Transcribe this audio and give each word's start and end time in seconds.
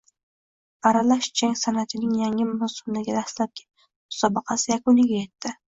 Aralash 0.91 1.29
jang 1.41 1.53
san’atlarining 1.65 2.17
yangi 2.23 2.49
mavsumdagi 2.49 3.17
dastlabki 3.21 3.69
musobaqasi 3.71 4.77
yakuniga 4.77 5.21
yetdi 5.25 5.59